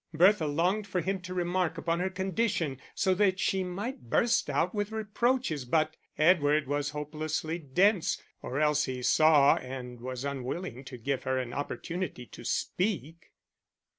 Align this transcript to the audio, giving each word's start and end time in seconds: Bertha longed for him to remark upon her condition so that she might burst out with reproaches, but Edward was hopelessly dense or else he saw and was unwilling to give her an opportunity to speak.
Bertha 0.15 0.47
longed 0.47 0.87
for 0.87 1.01
him 1.01 1.21
to 1.21 1.33
remark 1.35 1.77
upon 1.77 1.99
her 1.99 2.09
condition 2.09 2.79
so 2.95 3.13
that 3.13 3.39
she 3.39 3.63
might 3.63 4.09
burst 4.09 4.49
out 4.49 4.73
with 4.73 4.91
reproaches, 4.91 5.63
but 5.63 5.95
Edward 6.17 6.67
was 6.67 6.89
hopelessly 6.89 7.59
dense 7.59 8.19
or 8.41 8.59
else 8.59 8.85
he 8.85 9.03
saw 9.03 9.57
and 9.57 10.01
was 10.01 10.25
unwilling 10.25 10.83
to 10.85 10.97
give 10.97 11.21
her 11.21 11.37
an 11.37 11.53
opportunity 11.53 12.25
to 12.25 12.43
speak. 12.43 13.29